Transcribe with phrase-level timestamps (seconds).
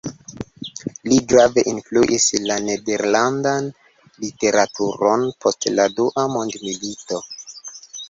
[1.11, 3.69] Li grave influis la nederlandan
[4.25, 7.25] literaturon post la Dua Mondmilito.